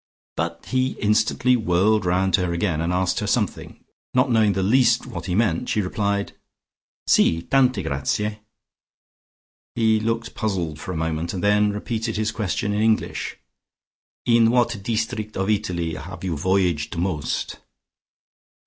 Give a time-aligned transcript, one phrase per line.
[0.35, 3.83] But he instantly whirled round to her again, and asked her something.
[4.15, 6.33] Not knowing the least what he meant, she replied:
[7.05, 8.39] "Si: tante grazie."
[9.75, 13.37] He looked puzzled for a moment and then repeated his question in English.
[14.25, 17.57] "In what deestrict of Italy 'ave you voyaged most?"